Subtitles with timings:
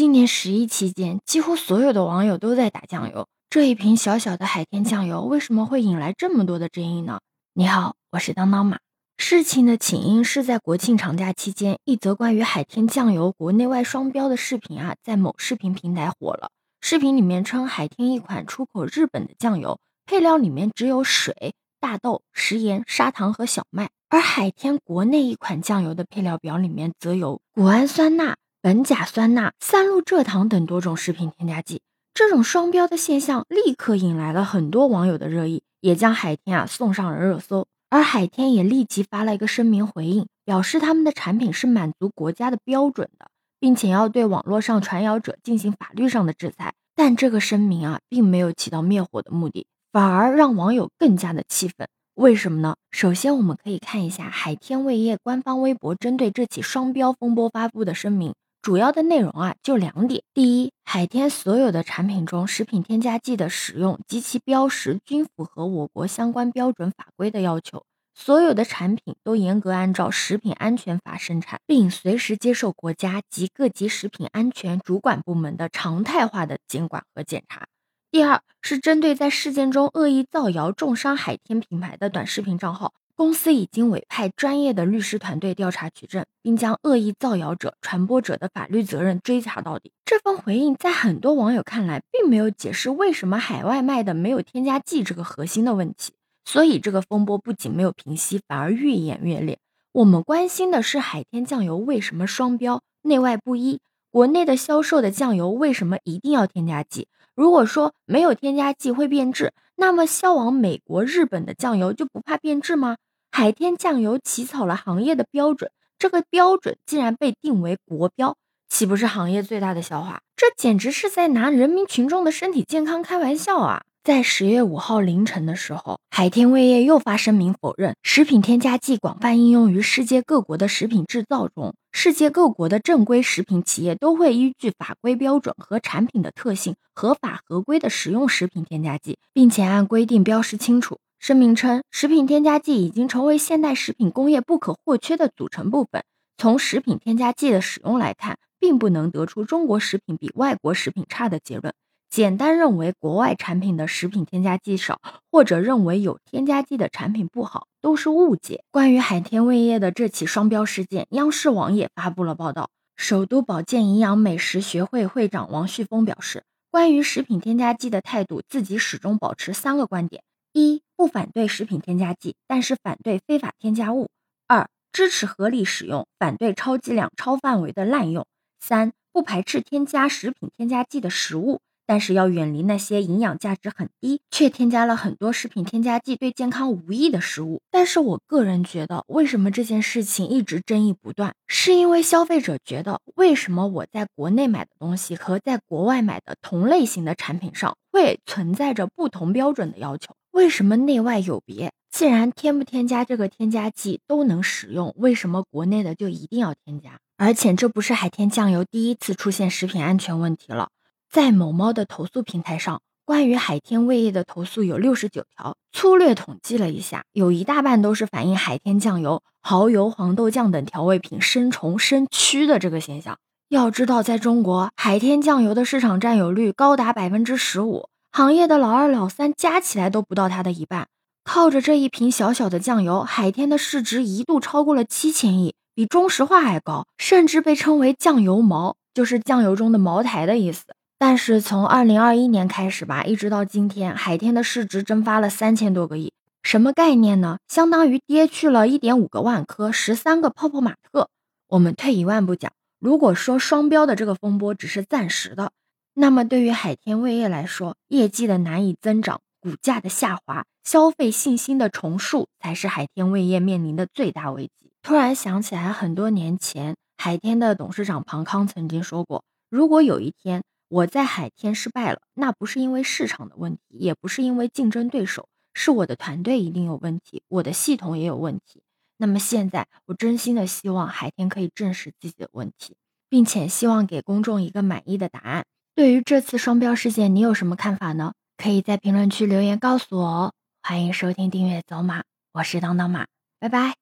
[0.00, 3.28] 今年十一期间，几乎所有的网友都在打酱油。
[3.50, 7.20] 这一瓶小小的海天酱油为什么会引来这么多的争议呢？
[7.52, 8.78] 你好，我是当当马。
[9.18, 16.48] 事情的起因是在国庆长假期间，一则关于海天酱油国内外双标的视频啊，在某视频平台火了。
[16.80, 31.80] 视频里面称，海天一款出口日本的酱油，配料里面只有水、大豆、食盐、砂糖和小麦，而海天国内一款酱油的配料表里面则有谷氨酸钠、苯甲酸钠、三氯蔗糖等多种食品添加剂。
[32.12, 37.66] 这种双标的现象立刻引来了很多网友的热议，也将海天啊送上了热搜。
[37.88, 46.74] 而海天也立即发了一个声明回应，表示他们的产品是满足国家的标准的，并且要对网络上传谣者进行法律上的制裁。
[46.94, 51.88] 但这个声明啊，并没有起到灭火的目的，反而让网友更加的气愤。
[52.14, 52.74] 为什么呢？
[52.90, 58.34] 首先，我们可以看一下海天味业官方微博针对这起双标风波发布的声明。
[58.62, 60.22] 主要的内容啊，就两点。
[60.34, 67.84] 第一，海天所有的产品中，食品添加剂的使用及其标识均符合我国相关标准法规的要求，
[68.14, 77.66] 所有的产品都严格按照食品安全法生产，并随时接受国家及各级食品安全主管部门的常态化的监管和检查。
[78.10, 82.92] 第二，是针对在事件中恶意造谣重伤海天品牌的短视频账号。
[83.20, 89.92] 公司已经委派专业的律师团队调查取证，并将恶意造谣者、传播者的法律责任追查到底。
[90.06, 96.14] 这份回应在很多网友看来，并没有解释为什么海外卖的没有添加剂这个核心的问题。
[96.46, 99.58] 所以这个风波不仅没有平息，反而愈演愈烈。
[99.92, 103.80] 我们关心的是海天酱油为什么双标、内外不一？
[104.10, 107.06] 国内的销售的酱油为什么一定要添加剂？
[107.34, 112.96] 如果说没有添加剂会变质，那么销往美国、日本的酱油就不怕变质吗？
[113.40, 118.36] 海天酱油起草了行业的标准，这个标准竟然被定为国标，
[118.68, 120.20] 岂不是行业最大的笑话？
[120.36, 123.80] 这简直是在拿人民群众的身体健康开玩笑啊！
[124.04, 140.98] 在十月五号凌晨的时候，海天味业又发声明否认食品添加剂广泛应用于世界各国的食品制造中，世界各国的正规食品企业都会依据法规标准和产品的特性，合法合规的使用食品添加剂，并且按规定标识清楚。
[141.20, 146.02] 声明称，食品添加剂已经成为现代食品工业不可或缺的组成部分。
[146.38, 151.74] 从食品添加剂的使用来看，并不能得出中国食品比外国食品差的结论。
[152.08, 154.98] 简单认为国外产品的食品添加剂少，
[155.30, 158.64] 或者认为有添加剂的产品不好，都是误解。
[158.70, 162.70] 关于海天味业的这起双标事件，央视网也发布了报道。
[162.96, 170.22] 首都保健营养美食学会会长王旭峰表示，关于食品添加剂的态度，自己始终保持三个观点：
[170.52, 170.82] 一。
[170.96, 174.10] 不反对食品添加剂，但是反对非法添加物。
[174.46, 178.26] 二、支持合理使用，反对超剂量、超范围的滥用。
[178.60, 187.62] 三、不排斥添加食品添加剂的食物，但是要远离那些营养价值很低却添加了很多食品添加剂、对健康无益的食物。
[187.70, 191.34] 但是我个人觉得，为什么这件事情一直争议不断？
[191.46, 200.14] 是因为消费者觉得，为什么我在国内买的东西和在国外买的同类型的产品上会存在着不同标准的要求？
[200.32, 201.72] 为什么内外有别？
[201.90, 207.00] 既然添不添加这个添加剂都能使用，为什么国内的就一定要添加？
[207.16, 210.70] 而且这不是海天酱油第一次出现食品安全问题了。
[211.10, 215.56] 在某猫的投诉平台上，关于海天味业的投诉有六十九条。
[215.72, 223.18] 粗略统计了一下，有一大半都是反映海天酱油、蚝油、黄豆酱等调味品生虫生蛆的这个现象。
[223.48, 227.88] 要知道，在中国，海天酱油的市场占有率高达百分之十五。
[228.12, 230.88] 行业的老二、老三加起来都不到它的一半。
[231.22, 240.64] 靠着这一瓶小小的酱油，海天的市值一度超过了七千亿，比中石化还高，甚至被称为“酱油茅”，就是酱油中的茅台的意思。
[240.98, 246.12] 但是从二零二一年开始吧，一直到今天，海天的市值蒸发了三千多个亿。
[246.42, 247.38] 什么概念呢？
[247.46, 251.08] 相当于跌去了一点五个万科，十三个泡泡玛特。
[251.48, 252.50] 我们退一万步讲，
[252.80, 255.52] 如果说双标的这个风波只是暂时的。
[255.94, 264.72] 那么，对于海天味业来说，业绩的难以增长、股价的下滑、消费信心的重塑，才是海天味业面临的最大危机。
[264.82, 278.62] 突然想起来，很多年前，海天的董事长庞康曾经说过：“如果有一天我在海天失败了，那不是因为市场的问题，也不是因为竞争对手，是我的团队一定有问题，我的系统也有问题。”
[278.96, 282.76] 那么现在，我真心的希望海天可以正视自己的问题，
[283.08, 285.44] 并且希望给公众一个满意的答案。
[285.80, 288.12] 对于这次双标事件，你有什么看法呢？
[288.36, 290.32] 可以在评论区留言告诉我哦。
[290.62, 292.02] 欢迎收听、订阅走马，
[292.34, 293.06] 我是当当马，
[293.38, 293.79] 拜拜。